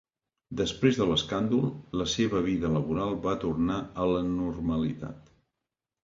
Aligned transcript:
Després 0.59 0.95
de 0.99 1.05
l'escàndol, 1.09 1.67
la 2.01 2.07
seva 2.13 2.41
vida 2.47 2.71
laboral 2.75 3.13
va 3.25 3.33
tornar 3.43 3.77
a 4.05 4.09
la 4.13 4.23
normalitat. 4.31 5.29